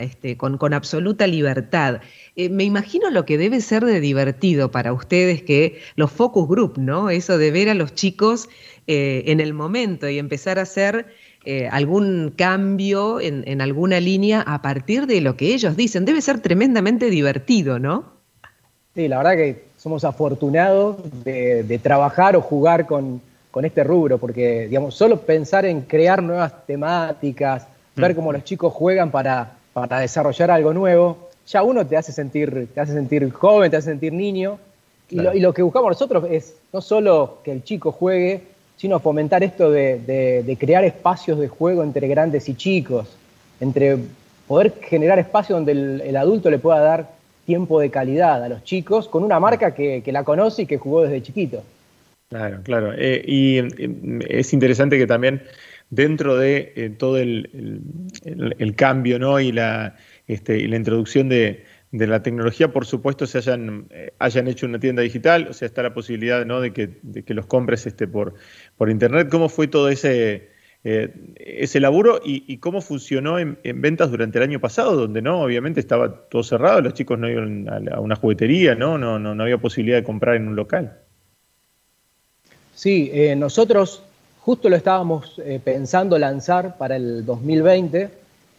este, 0.00 0.36
con, 0.36 0.58
con, 0.58 0.74
absoluta 0.74 1.26
libertad. 1.26 2.00
Eh, 2.36 2.48
me 2.48 2.64
imagino 2.64 3.10
lo 3.10 3.24
que 3.24 3.38
debe 3.38 3.60
ser 3.60 3.84
de 3.84 4.00
divertido 4.00 4.70
para 4.70 4.92
ustedes 4.92 5.42
que 5.42 5.80
los 5.96 6.10
focus 6.10 6.48
group, 6.48 6.78
¿no? 6.78 7.10
Eso 7.10 7.38
de 7.38 7.50
ver 7.50 7.68
a 7.68 7.74
los 7.74 7.94
chicos 7.94 8.48
eh, 8.86 9.24
en 9.26 9.40
el 9.40 9.54
momento 9.54 10.08
y 10.08 10.18
empezar 10.18 10.58
a 10.58 10.62
hacer 10.62 11.06
eh, 11.44 11.68
algún 11.70 12.32
cambio 12.36 13.20
en, 13.20 13.60
alguna 13.60 14.00
línea 14.00 14.42
a 14.42 14.62
partir 14.62 15.06
de 15.06 15.20
lo 15.20 15.36
que 15.36 15.54
ellos 15.54 15.76
dicen. 15.76 16.04
Debe 16.04 16.20
ser 16.20 16.40
tremendamente 16.40 17.10
divertido, 17.10 17.78
¿no? 17.78 18.04
Sí, 18.94 19.08
la 19.08 19.18
verdad 19.18 19.32
que 19.36 19.64
somos 19.76 20.04
afortunados 20.04 20.96
de, 21.24 21.80
trabajar 21.82 22.36
o 22.36 22.40
jugar 22.40 22.86
con, 22.86 23.20
con, 23.50 23.64
este 23.64 23.84
rubro, 23.84 24.18
porque, 24.18 24.68
digamos, 24.68 24.94
solo 24.94 25.20
pensar 25.20 25.64
en 25.64 25.82
crear 25.82 26.22
nuevas 26.22 26.66
temáticas, 26.66 27.66
ver 27.96 28.12
mm. 28.12 28.16
cómo 28.16 28.32
los 28.32 28.44
chicos 28.44 28.72
juegan 28.72 29.10
para, 29.10 29.56
para 29.72 30.00
desarrollar 30.00 30.50
algo 30.50 30.72
nuevo, 30.72 31.30
ya 31.46 31.62
uno 31.62 31.86
te 31.86 31.96
hace 31.96 32.12
sentir, 32.12 32.68
te 32.74 32.80
hace 32.80 32.92
sentir 32.92 33.30
joven, 33.30 33.70
te 33.70 33.76
hace 33.76 33.90
sentir 33.90 34.12
niño. 34.12 34.58
Y, 35.10 35.40
lo, 35.40 35.52
que 35.52 35.62
buscamos 35.62 35.90
nosotros 35.90 36.24
es 36.30 36.56
no 36.72 36.80
solo 36.80 37.38
que 37.44 37.52
el 37.52 37.62
chico 37.62 37.92
juegue, 37.92 38.42
sino 38.76 38.98
fomentar 38.98 39.42
esto 39.42 39.70
de, 39.70 40.56
crear 40.58 40.84
espacios 40.84 41.38
de 41.38 41.48
juego 41.48 41.82
entre 41.82 42.08
grandes 42.08 42.48
y 42.48 42.54
chicos, 42.54 43.08
entre 43.60 43.98
poder 44.46 44.72
generar 44.80 45.18
espacios 45.18 45.58
donde 45.58 45.72
el, 45.72 46.16
adulto 46.16 46.50
le 46.50 46.58
pueda 46.58 46.80
dar 46.80 47.10
tiempo 47.44 47.78
de 47.80 47.90
calidad 47.90 48.42
a 48.42 48.48
los 48.48 48.64
chicos 48.64 49.08
con 49.08 49.22
una 49.22 49.38
marca 49.38 49.74
que, 49.74 50.02
la 50.06 50.24
conoce 50.24 50.62
y 50.62 50.66
que 50.66 50.78
jugó 50.78 51.02
desde 51.02 51.22
chiquito. 51.22 51.62
Claro, 52.30 52.60
claro. 52.62 52.94
Eh, 52.96 53.22
y 53.26 53.58
eh, 53.58 54.20
es 54.28 54.54
interesante 54.54 54.96
que 54.96 55.06
también 55.06 55.42
dentro 55.92 56.38
de 56.38 56.72
eh, 56.74 56.88
todo 56.88 57.18
el, 57.18 58.74
cambio 58.76 59.18
¿no? 59.18 59.38
y, 59.38 59.52
la, 59.52 59.96
este, 60.26 60.56
y 60.56 60.66
la 60.66 60.76
introducción 60.76 61.28
de, 61.28 61.64
la 61.90 62.22
tecnología, 62.22 62.72
por 62.72 62.86
supuesto, 62.86 63.26
se 63.26 63.36
hayan, 63.36 63.88
eh, 63.90 64.14
hayan 64.18 64.48
hecho 64.48 64.64
una 64.64 64.80
tienda 64.80 65.02
digital, 65.02 65.48
o 65.50 65.52
sea, 65.52 65.66
está 65.66 65.82
la 65.82 65.92
posibilidad 65.92 66.46
¿no? 66.46 66.62
de, 66.62 66.72
que, 66.72 66.98
que 67.26 67.34
los 67.34 67.44
compres 67.44 67.86
este, 67.86 68.08
por, 68.08 68.32
por 68.78 68.88
Internet. 68.88 69.28
¿Cómo 69.30 69.50
fue 69.50 69.68
todo 69.68 69.90
ese, 69.90 70.48
eh, 70.82 71.68
laburo 71.74 72.22
y, 72.24 72.56
cómo 72.56 72.80
funcionó 72.80 73.38
en, 73.38 73.58
ventas 73.62 74.10
durante 74.10 74.38
el 74.38 74.44
año 74.44 74.60
pasado, 74.60 74.96
donde 74.96 75.20
no, 75.20 75.42
obviamente 75.42 75.78
estaba 75.78 76.26
todo 76.30 76.42
cerrado, 76.42 76.80
los 76.80 76.94
chicos 76.94 77.18
no 77.18 77.28
iban 77.28 77.68
a, 77.68 78.00
una 78.00 78.16
juguetería, 78.16 78.74
¿no? 78.74 78.96
No, 78.96 79.18
no, 79.18 79.34
no 79.34 79.42
había 79.42 79.58
posibilidad 79.58 79.98
de 79.98 80.04
comprar 80.04 80.36
en 80.36 80.48
un 80.48 80.56
local? 80.56 81.00
Sí, 82.72 83.12
nosotros 83.36 84.02
Justo 84.44 84.68
lo 84.68 84.74
estábamos 84.74 85.40
eh, 85.44 85.60
pensando 85.62 86.18
lanzar 86.18 86.76
para 86.76 86.96
el 86.96 87.24
2020 87.24 88.10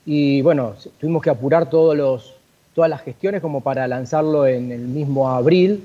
y 0.05 0.41
bueno, 0.41 0.75
tuvimos 0.97 1.21
que 1.21 1.29
apurar 1.29 1.69
todos 1.69 1.97
los, 1.97 2.35
todas 2.73 2.89
las 2.89 3.01
gestiones 3.01 3.41
como 3.41 3.59
para 3.59 3.85
lanzarlo 3.85 4.47
en 4.47 4.71
el 4.71 4.79
mismo 4.79 5.29
abril, 5.29 5.83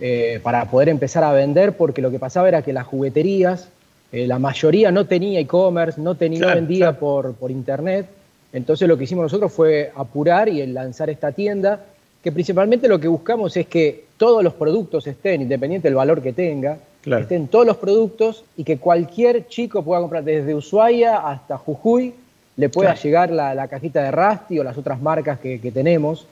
eh, 0.00 0.40
para 0.42 0.64
poder 0.68 0.88
empezar 0.88 1.22
a 1.22 1.32
vender, 1.32 1.76
porque 1.76 2.02
lo 2.02 2.10
que 2.10 2.18
pasaba 2.18 2.48
era 2.48 2.62
que 2.62 2.72
las 2.72 2.84
jugueterías, 2.84 3.68
eh, 4.10 4.26
la 4.26 4.40
mayoría 4.40 4.90
no 4.90 5.06
tenía 5.06 5.38
e-commerce, 5.38 6.00
no, 6.00 6.16
tenía, 6.16 6.54
vendía 6.54 6.98
Por, 6.98 7.34
por 7.34 7.52
internet, 7.52 8.06
Entonces 8.52 8.88
lo 8.88 8.98
que 8.98 9.04
hicimos 9.04 9.22
nosotros 9.22 9.52
fue 9.52 9.92
apurar 9.94 10.48
y 10.48 10.66
lanzar 10.66 11.10
esta 11.10 11.30
tienda, 11.30 11.84
que 12.24 12.32
principalmente 12.32 12.88
lo 12.88 12.98
que 12.98 13.06
buscamos 13.06 13.56
es 13.56 13.68
que 13.68 14.06
todos 14.16 14.42
los 14.42 14.54
productos 14.54 15.06
estén, 15.06 15.42
independiente 15.42 15.86
del 15.86 15.94
valor 15.94 16.20
que 16.20 16.32
tenga, 16.32 16.78
estén 17.16 17.48
todos 17.48 17.66
los 17.66 17.76
productos 17.76 18.44
y 18.56 18.64
que 18.64 18.78
cualquier 18.78 19.48
chico 19.48 19.82
pueda 19.82 20.00
comprar 20.00 20.24
desde 20.24 20.54
Ushuaia 20.54 21.16
hasta 21.16 21.56
Jujuy, 21.56 22.14
le 22.56 22.68
pueda 22.68 22.94
llegar 22.94 23.30
la, 23.30 23.68
cajita 23.68 24.02
de 24.02 24.10
Rasti 24.10 24.58
o 24.58 24.64
las 24.64 24.76
otras 24.76 25.00
marcas 25.00 25.38
que, 25.38 25.70
tenemos. 25.72 26.26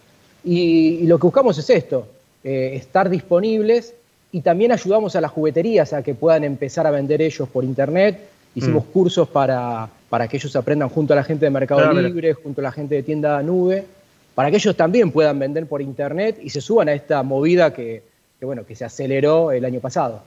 Y, 0.44 1.06
lo 1.06 1.18
que 1.18 1.26
buscamos 1.26 1.56
es 1.58 1.70
esto, 1.70 2.08
eh, 2.44 2.72
estar 2.74 3.08
disponibles 3.08 3.94
y 4.32 4.40
también 4.40 4.72
ayudamos 4.72 5.16
a 5.16 5.20
las 5.20 5.30
jugueterías 5.30 5.92
a 5.92 6.02
que 6.02 6.14
puedan 6.14 6.44
empezar 6.44 6.86
a 6.86 6.90
vender 6.90 7.22
ellos 7.22 7.48
por 7.48 7.64
internet. 7.64 8.18
Hicimos 8.54 8.84
mm. 8.84 8.92
cursos 8.92 9.28
para, 9.28 9.88
para 10.08 10.28
que 10.28 10.36
ellos 10.36 10.54
aprendan 10.56 10.88
junto 10.88 11.12
a 11.12 11.16
la 11.16 11.24
gente 11.24 11.44
de 11.44 11.50
Mercado 11.50 11.92
Libre, 11.92 12.34
junto 12.34 12.60
a 12.60 12.64
la 12.64 12.72
gente 12.72 12.96
de 12.96 13.02
tienda 13.02 13.42
nube, 13.42 13.84
para 14.34 14.50
que 14.50 14.56
ellos 14.56 14.76
también 14.76 15.10
puedan 15.10 15.38
vender 15.38 15.66
por 15.66 15.80
internet 15.82 16.38
y 16.42 16.50
se 16.50 16.60
suban 16.60 16.88
a 16.88 16.92
esta 16.92 17.22
movida 17.22 17.72
que, 17.72 18.02
bueno, 18.40 18.64
que 18.66 18.74
se 18.74 18.84
aceleró 18.84 19.52
el 19.52 19.64
año 19.64 19.80
pasado. 19.80 20.22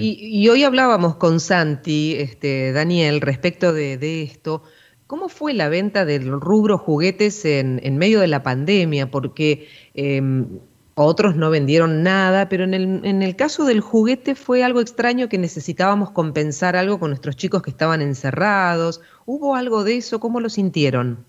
Y, 0.00 0.48
hoy 0.48 0.64
hablábamos 0.64 1.16
con 1.16 1.38
Santi, 1.38 2.16
este, 2.16 2.72
Daniel, 2.72 3.20
respecto 3.20 3.72
de, 3.72 4.22
esto. 4.22 4.62
¿Cómo 5.06 5.28
fue 5.28 5.54
la 5.54 5.68
venta 5.68 6.04
del 6.04 6.30
rubro 6.40 6.78
juguetes 6.78 7.44
en, 7.44 7.96
medio 7.96 8.20
de 8.20 8.26
la 8.26 8.42
pandemia? 8.42 9.10
Porque 9.10 9.68
em, 9.94 10.58
otros 10.94 11.36
no 11.36 11.50
vendieron 11.50 12.02
nada, 12.02 12.48
pero 12.48 12.64
en 12.64 12.74
el, 12.74 13.04
en 13.04 13.22
el 13.22 13.36
caso 13.36 13.64
del 13.64 13.80
juguete 13.80 14.34
fue 14.34 14.64
algo 14.64 14.80
extraño 14.80 15.28
que 15.28 15.38
necesitábamos 15.38 16.10
compensar 16.10 16.74
algo 16.74 16.98
con 16.98 17.10
nuestros 17.10 17.36
chicos 17.36 17.62
que 17.62 17.70
estaban 17.70 18.02
encerrados. 18.02 19.00
¿Hubo 19.26 19.54
algo 19.54 19.84
de 19.84 19.98
eso? 19.98 20.18
¿Cómo 20.18 20.40
lo 20.40 20.50
sintieron? 20.50 21.24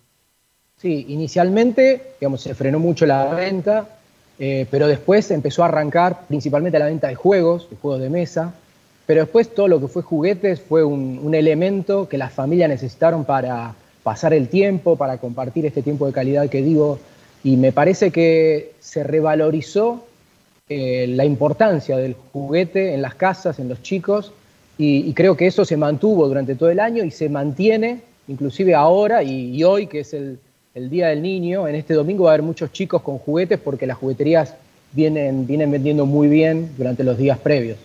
Sí, 0.77 1.05
inicialmente, 1.09 2.13
digamos, 2.19 2.41
se 2.41 2.55
frenó 2.55 2.79
mucho 2.79 3.05
la 3.05 3.25
venta, 3.35 3.98
eh, 4.39 4.65
pero 4.71 4.87
después 4.87 5.29
empezó 5.31 5.63
a 5.63 5.67
arrancar 5.67 6.21
principalmente 6.27 6.79
la 6.79 6.85
venta 6.85 7.07
de 7.07 7.15
juegos, 7.15 7.69
de 7.69 7.75
juegos 7.75 8.01
de 8.01 8.09
mesa, 8.09 8.53
pero 9.05 9.21
después 9.21 9.53
todo 9.53 9.67
lo 9.67 9.81
que 9.81 9.87
fue 9.87 10.01
juguetes 10.01 10.61
fue 10.61 10.83
un, 10.83 11.33
elemento 11.35 12.07
que 12.07 12.17
las 12.17 12.31
familias 12.31 12.69
necesitaron 12.69 13.25
para 13.25 13.75
pasar 14.03 14.33
el 14.33 14.47
tiempo, 14.47 14.95
para 14.95 15.17
compartir 15.17 15.65
este 15.65 15.81
tiempo 15.81 16.07
de 16.07 16.13
calidad 16.13 16.49
que 16.49 16.61
digo 16.61 16.99
y 17.43 17.57
me 17.57 17.71
parece 17.71 18.11
que 18.11 18.73
se 18.79 19.03
revalorizó 19.03 20.05
eh, 20.67 21.07
la 21.07 21.25
importancia 21.25 21.97
del 21.97 22.15
juguete 22.31 22.93
en 22.93 23.01
las 23.01 23.15
casas, 23.15 23.59
en 23.59 23.69
los 23.69 23.81
chicos, 23.81 24.31
y, 24.77 25.11
creo 25.13 25.35
que 25.35 25.45
eso 25.45 25.65
se 25.65 25.75
mantuvo 25.75 26.25
durante 26.25 26.55
todo 26.55 26.69
el 26.69 26.79
año 26.79 27.03
y 27.03 27.11
se 27.11 27.27
mantiene, 27.27 28.01
inclusive 28.29 28.75
ahora 28.75 29.23
y, 29.23 29.61
hoy, 29.65 29.87
que 29.87 29.99
es 29.99 30.13
el, 30.13 30.39
Día 30.73 31.07
del 31.07 31.21
Niño, 31.21 31.67
en 31.67 31.75
este 31.75 31.93
domingo 31.93 32.25
va 32.25 32.31
a 32.31 32.33
haber 32.33 32.43
muchos 32.43 32.71
chicos 32.71 33.01
con 33.01 33.17
juguetes 33.17 33.59
porque 33.59 33.85
las 33.85 33.97
jugueterías 33.97 34.55
vienen, 34.91 35.45
vienen 35.45 35.71
vendiendo 35.71 36.05
muy 36.05 36.27
bien 36.27 36.71
durante 36.77 37.03
los 37.03 37.17
días 37.17 37.37
previos. 37.39 37.77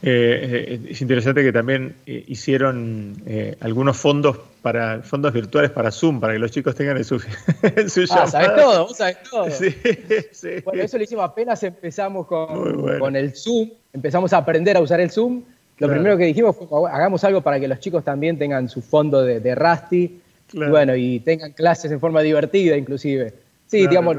Eh, 0.00 0.80
es 0.90 1.00
interesante 1.00 1.42
que 1.42 1.52
también 1.52 1.96
eh, 2.06 2.24
hicieron 2.28 3.16
eh, 3.26 3.56
algunos 3.60 3.96
fondos 3.96 4.38
para 4.62 5.02
fondos 5.02 5.32
virtuales 5.32 5.72
para 5.72 5.90
Zoom, 5.90 6.20
para 6.20 6.34
que 6.34 6.38
los 6.38 6.52
chicos 6.52 6.76
tengan 6.76 6.98
en 6.98 7.04
su, 7.04 7.20
en 7.62 7.90
su 7.90 8.04
Ah, 8.10 8.26
sabes 8.28 8.54
todo, 8.54 8.86
vos 8.86 8.96
sabés 8.96 9.16
todo. 9.28 9.50
Sí, 9.50 9.74
sí. 10.30 10.48
Bueno, 10.64 10.82
eso 10.82 10.98
lo 10.98 11.04
hicimos 11.04 11.24
apenas 11.24 11.62
empezamos 11.64 12.26
con, 12.26 12.98
con, 12.98 13.16
el 13.16 13.34
Zoom, 13.34 13.70
empezamos 13.92 14.32
a 14.32 14.38
aprender 14.38 14.76
a 14.76 14.80
usar 14.80 15.00
el 15.00 15.10
Zoom. 15.10 15.42
Lo 15.78 15.88
primero 15.88 16.16
que 16.16 16.24
dijimos 16.24 16.56
fue 16.56 16.66
hagamos 16.90 17.22
algo 17.24 17.40
para 17.40 17.58
que 17.58 17.68
los 17.68 17.78
chicos 17.80 18.04
también 18.04 18.38
tengan 18.38 18.68
su 18.68 18.82
fondo 18.82 19.22
de, 19.22 19.40
de 19.40 19.54
Rusty 19.54 20.20
y 20.52 20.64
bueno, 20.64 20.96
y 20.96 21.20
tengan 21.20 21.52
clases 21.52 21.90
en 21.90 22.00
forma 22.00 22.22
divertida 22.22 22.76
inclusive. 22.76 23.34
Sí, 23.66 23.86
digamos. 23.86 24.16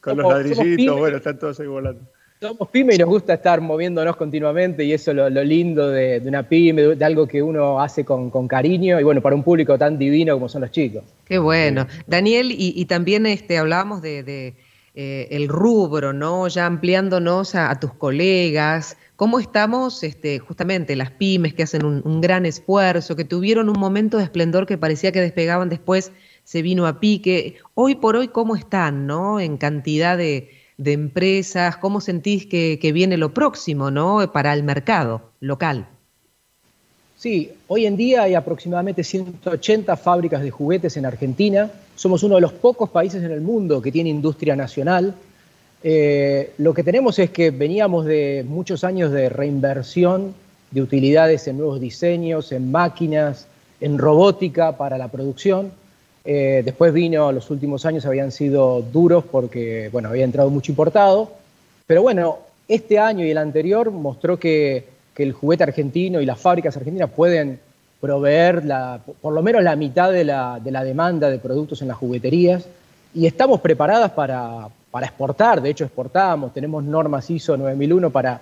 Con 0.00 0.16
los 0.16 0.32
ladrillitos, 0.32 0.98
bueno, 0.98 1.16
están 1.18 1.38
todos 1.38 1.60
ahí 1.60 1.66
volando 1.66 2.02
somos 2.42 2.68
pyme 2.70 2.96
y 2.96 2.98
nos 2.98 3.08
gusta 3.08 3.34
estar 3.34 3.60
moviéndonos 3.60 4.16
continuamente 4.16 4.84
y 4.84 4.92
eso 4.92 5.12
es 5.12 5.16
lo, 5.16 5.44
lindo 5.44 5.88
de, 5.88 6.20
una 6.24 6.42
pyme, 6.42 6.82
de, 6.82 7.04
algo 7.04 7.26
que 7.26 7.40
uno 7.40 7.80
hace 7.80 8.04
con, 8.04 8.48
cariño 8.48 8.98
y 8.98 9.04
bueno, 9.04 9.22
para 9.22 9.36
un 9.36 9.44
público 9.44 9.78
tan 9.78 9.96
divino 9.96 10.34
como 10.34 10.48
son 10.48 10.62
los 10.62 10.72
chicos. 10.72 11.04
Qué 11.24 11.38
bueno. 11.38 11.86
Daniel, 12.06 12.48
y, 12.50 12.84
también 12.86 13.26
este, 13.26 13.58
hablábamos 13.58 14.02
de, 14.02 14.54
eh, 14.94 15.28
el 15.30 15.48
rubro, 15.48 16.12
¿no? 16.12 16.48
Ya 16.48 16.66
ampliándonos 16.66 17.54
a, 17.54 17.78
tus 17.78 17.92
colegas, 17.94 18.96
¿cómo 19.22 19.38
estamos 19.38 20.02
este, 20.02 20.40
justamente 20.40 20.96
las 20.96 21.12
pymes 21.12 21.54
que 21.54 21.62
hacen 21.62 21.84
un, 21.84 22.20
gran 22.20 22.44
esfuerzo, 22.44 23.14
que 23.14 23.24
tuvieron 23.24 23.68
un 23.68 23.78
momento 23.78 24.18
de 24.18 24.24
esplendor 24.24 24.66
que 24.66 24.78
parecía 24.78 25.12
que 25.12 25.20
despegaban 25.20 25.68
después, 25.68 26.10
se 26.42 26.60
vino 26.60 26.88
a 26.88 26.98
pique? 26.98 27.58
Hoy 27.74 27.94
por 27.94 28.16
hoy, 28.16 28.26
¿cómo 28.26 28.56
están, 28.56 29.06
¿no? 29.06 29.38
En 29.38 29.58
cantidad 29.58 30.18
de 30.18 30.50
empresas? 30.76 31.76
¿Cómo 31.76 32.00
sentís 32.00 32.46
que, 32.46 32.90
viene 32.92 33.16
lo 33.16 33.32
próximo 33.32 33.92
¿no? 33.92 34.32
para 34.32 34.52
el 34.54 34.64
mercado 34.64 35.30
local? 35.38 35.86
Sí, 37.16 37.52
hoy 37.68 37.86
en 37.86 37.96
día 37.96 38.24
hay 38.24 38.34
aproximadamente 38.34 39.04
180 39.04 39.96
fábricas 39.98 40.42
de 40.42 40.50
juguetes 40.50 40.96
en 40.96 41.06
Argentina. 41.06 41.70
Somos 41.94 42.24
uno 42.24 42.34
de 42.34 42.40
los 42.40 42.54
pocos 42.54 42.90
países 42.90 43.22
en 43.22 43.30
el 43.30 43.40
mundo 43.40 43.80
que 43.80 43.92
tiene 43.92 44.10
industria 44.10 44.56
nacional. 44.56 45.14
Eh, 45.84 46.52
lo 46.58 46.74
que 46.74 46.84
tenemos 46.84 47.18
es 47.18 47.30
que 47.30 47.50
veníamos 47.50 48.04
de 48.04 48.44
muchos 48.48 48.84
años 48.84 49.10
de 49.10 49.28
reinversión 49.28 50.34
de 50.70 50.82
utilidades 50.82 51.46
en 51.48 51.58
nuevos 51.58 51.80
diseños, 51.80 52.52
en 52.52 52.70
máquinas, 52.70 53.46
en 53.80 53.98
robótica 53.98 54.76
para 54.76 54.96
la 54.96 55.08
producción. 55.08 55.72
Eh, 56.24 56.62
después 56.64 56.92
vino, 56.92 57.32
los 57.32 57.50
últimos 57.50 57.84
años 57.84 58.06
habían 58.06 58.30
sido 58.30 58.80
duros 58.80 59.24
porque, 59.30 59.88
bueno, 59.92 60.08
había 60.08 60.24
entrado 60.24 60.50
mucho 60.50 60.72
importado. 60.72 61.32
Pero 61.86 62.02
bueno, 62.02 62.38
este 62.68 62.98
año 62.98 63.24
y 63.24 63.30
el 63.30 63.38
anterior 63.38 63.90
mostró 63.90 64.38
que, 64.38 64.90
el 65.18 65.32
juguete 65.32 65.62
argentino 65.62 66.20
y 66.20 66.26
las 66.26 66.40
fábricas 66.40 66.76
argentinas 66.76 67.08
pueden 67.10 67.60
proveer 68.00 68.64
la, 68.64 68.98
por 69.20 69.32
lo 69.32 69.40
menos 69.40 69.62
la 69.62 69.76
mitad 69.76 70.10
de 70.10 70.24
la, 70.24 70.58
demanda 70.58 71.30
de 71.30 71.38
productos 71.38 71.80
en 71.80 71.86
las 71.86 71.96
jugueterías 71.96 72.64
y 73.14 73.26
estamos 73.26 73.60
preparadas 73.60 74.10
para, 74.12 74.68
exportar, 75.00 75.62
de 75.62 75.70
hecho 75.70 75.84
exportamos, 75.84 76.52
tenemos 76.52 76.84
normas 76.84 77.30
ISO 77.30 77.56
9001 77.56 78.10
para, 78.10 78.40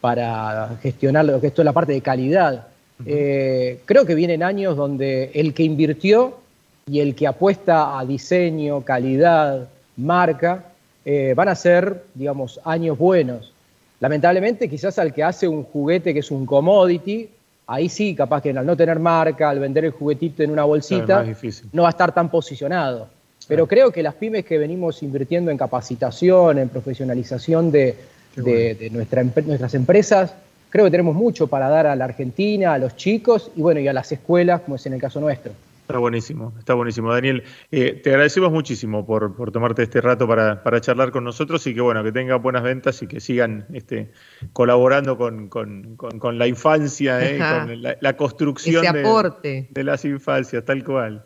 para 0.00 0.70
gestionar 0.82 1.26
lo 1.26 1.40
que 1.40 1.48
es 1.48 1.54
toda 1.54 1.64
la 1.64 1.72
parte 1.72 1.92
de 1.92 2.00
calidad. 2.00 2.66
Eh, 3.06 3.80
creo 3.84 4.04
que 4.04 4.14
vienen 4.14 4.42
años 4.42 4.76
donde 4.76 5.30
el 5.34 5.54
que 5.54 5.62
invirtió 5.62 6.38
y 6.86 7.00
el 7.00 7.14
que 7.14 7.26
apuesta 7.26 7.98
a 7.98 8.04
diseño, 8.04 8.82
calidad, 8.82 9.68
marca, 9.96 10.64
eh, 11.04 11.34
van 11.36 11.48
a 11.48 11.54
ser, 11.54 12.04
digamos, 12.14 12.60
años 12.64 12.98
buenos. 12.98 13.52
Lamentablemente, 14.00 14.68
quizás 14.68 14.98
al 14.98 15.12
que 15.12 15.22
hace 15.22 15.46
un 15.46 15.64
juguete 15.64 16.12
que 16.12 16.20
es 16.20 16.30
un 16.30 16.46
commodity, 16.46 17.28
ahí 17.66 17.88
sí, 17.88 18.14
capaz 18.14 18.42
que 18.42 18.50
al 18.50 18.66
no 18.66 18.76
tener 18.76 18.98
marca, 18.98 19.50
al 19.50 19.58
vender 19.58 19.84
el 19.84 19.90
juguetito 19.92 20.42
en 20.42 20.50
una 20.50 20.64
bolsita, 20.64 21.24
no 21.72 21.82
va 21.82 21.88
a 21.88 21.90
estar 21.90 22.12
tan 22.12 22.30
posicionado. 22.30 23.08
Pero 23.48 23.66
creo 23.66 23.90
que 23.90 24.02
las 24.02 24.14
pymes 24.14 24.44
que 24.44 24.58
venimos 24.58 25.02
invirtiendo 25.02 25.50
en 25.50 25.58
capacitación, 25.58 26.58
en 26.58 26.68
profesionalización 26.68 27.72
de, 27.72 27.96
nuestras 28.92 29.74
empresas, 29.74 30.34
creo 30.68 30.84
que 30.84 30.90
tenemos 30.90 31.14
mucho 31.14 31.48
para 31.48 31.68
dar 31.68 31.86
a 31.86 31.96
la 31.96 32.04
Argentina, 32.04 32.74
a 32.74 32.78
los 32.78 32.96
chicos 32.96 33.50
y 33.56 33.62
bueno, 33.62 33.80
y 33.80 33.88
a 33.88 33.92
las 33.92 34.12
escuelas, 34.12 34.60
como 34.60 34.76
es 34.76 34.86
en 34.86 34.92
el 34.94 35.00
caso 35.00 35.20
nuestro. 35.20 35.52
Está 35.90 35.98
buenísimo, 35.98 36.52
está 36.56 36.74
buenísimo. 36.74 37.12
Daniel, 37.12 37.42
eh, 37.72 38.00
te 38.00 38.10
agradecemos 38.10 38.52
muchísimo 38.52 39.04
por, 39.04 39.50
tomarte 39.50 39.82
este 39.82 40.00
rato 40.00 40.28
para, 40.28 40.80
charlar 40.80 41.10
con 41.10 41.24
nosotros 41.24 41.66
y 41.66 41.74
que 41.74 41.80
bueno, 41.80 42.04
que 42.04 42.12
tenga 42.12 42.36
buenas 42.36 42.62
ventas 42.62 43.02
y 43.02 43.08
que 43.08 43.18
sigan 43.18 43.66
este, 43.72 44.12
colaborando 44.52 45.18
con, 45.18 45.50
la 46.38 46.46
infancia, 46.46 47.28
eh, 47.28 47.38
con 47.38 47.82
la, 47.82 48.16
construcción 48.16 48.84
de, 49.42 49.66
de, 49.68 49.82
las 49.82 50.04
infancias, 50.04 50.64
tal 50.64 50.84
cual. 50.84 51.24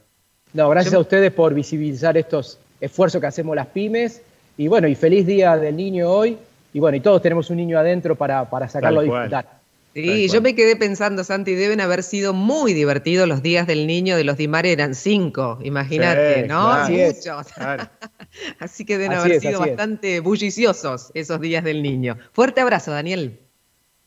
No, 0.54 0.68
gracias 0.70 0.94
a 0.94 1.00
ustedes 1.00 1.32
por 1.32 1.52
visibilizar 1.52 2.16
estos 2.16 2.58
esfuerzos 2.80 3.20
que 3.20 3.26
hacemos 3.26 3.54
las 3.56 3.66
pymes. 3.66 4.22
Y 4.56 4.68
bueno, 4.68 4.86
y 4.86 4.94
feliz 4.94 5.26
día 5.26 5.56
del 5.56 5.76
niño 5.76 6.08
hoy. 6.08 6.38
Y 6.72 6.78
bueno, 6.78 6.96
y 6.96 7.00
todos 7.00 7.20
tenemos 7.20 7.50
un 7.50 7.56
niño 7.56 7.78
adentro 7.78 8.14
para, 8.14 8.48
para 8.48 8.68
sacarlo 8.68 9.00
a 9.00 9.02
disfrutar. 9.02 9.64
Sí, 9.94 10.28
yo 10.28 10.40
me 10.40 10.56
quedé 10.56 10.74
pensando, 10.74 11.22
Santi, 11.22 11.54
deben 11.54 11.80
haber 11.80 12.02
sido 12.02 12.32
muy 12.34 12.72
divertidos 12.72 13.28
los 13.28 13.42
días 13.42 13.66
del 13.66 13.86
niño 13.86 14.16
de 14.16 14.24
los 14.24 14.36
Dimar, 14.36 14.66
eran 14.66 14.96
cinco, 14.96 15.58
imagínate, 15.62 16.48
¿no? 16.48 16.72
Así 16.72 16.94
Muchos. 16.94 17.46
Así 18.58 18.84
que 18.84 18.98
deben 18.98 19.16
haber 19.16 19.40
sido 19.40 19.60
bastante 19.60 20.18
bulliciosos 20.18 21.12
esos 21.14 21.40
días 21.40 21.62
del 21.62 21.80
niño. 21.80 22.18
Fuerte 22.32 22.60
abrazo, 22.60 22.90
Daniel. 22.90 23.38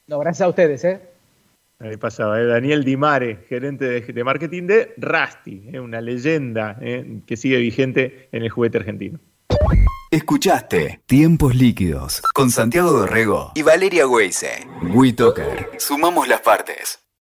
No, 0.08 0.20
gracias 0.20 0.46
a 0.46 0.50
ustedes, 0.50 0.84
¿eh? 0.84 1.00
Ahí 1.80 1.96
pasaba, 1.98 2.42
¿eh? 2.42 2.46
Daniel 2.46 2.84
Dimare, 2.84 3.46
gerente 3.48 4.02
de, 4.02 4.24
marketing 4.24 4.64
de 4.64 4.96
Rusty, 4.98 5.70
¿eh? 5.72 5.80
una 5.80 6.02
leyenda 6.02 6.76
¿eh? 6.82 7.22
que 7.28 7.38
sigue 7.38 7.58
vigente 7.58 8.30
en 8.32 8.42
el 8.42 8.50
juguete 8.50 8.80
argentino. 8.80 9.20
Escuchaste 10.10 11.02
Tiempos 11.06 11.54
Líquidos 11.54 12.22
con 12.34 12.50
Santiago 12.50 12.92
Dorrego 12.92 13.52
y 13.54 13.62
Valeria 13.62 14.08
Weise. 14.08 14.66
WeToker. 14.82 15.70
Sumamos 15.78 16.28
las 16.28 16.42
partes. 16.42 17.07